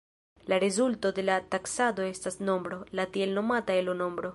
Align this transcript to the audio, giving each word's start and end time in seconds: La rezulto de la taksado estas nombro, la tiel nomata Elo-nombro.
La 0.47 0.57
rezulto 0.57 1.11
de 1.19 1.25
la 1.27 1.35
taksado 1.53 2.09
estas 2.15 2.41
nombro, 2.49 2.83
la 3.01 3.11
tiel 3.17 3.41
nomata 3.41 3.79
Elo-nombro. 3.83 4.29